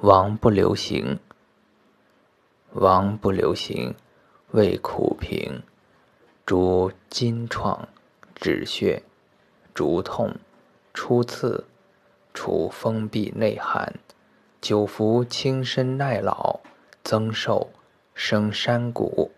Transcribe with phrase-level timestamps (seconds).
[0.00, 1.18] 王不留行
[2.72, 3.94] 王不留行，
[4.50, 5.62] 味苦平，
[6.44, 7.88] 逐筋创
[8.34, 9.04] 止血，
[9.72, 10.34] 逐痛，
[10.92, 11.64] 出刺，
[12.34, 13.94] 除封闭内寒，
[14.60, 16.58] 久服轻身耐老，
[17.04, 17.70] 增寿，
[18.12, 19.30] 生山谷。